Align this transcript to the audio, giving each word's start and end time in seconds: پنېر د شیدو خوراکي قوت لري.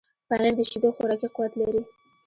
پنېر 0.27 0.53
د 0.57 0.61
شیدو 0.69 0.89
خوراکي 0.95 1.27
قوت 1.35 1.53
لري. 1.61 1.81